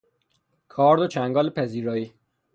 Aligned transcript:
کارد 0.67 1.01
و 1.01 1.07
چنگال 1.07 1.49
پذیرایی 1.49 2.13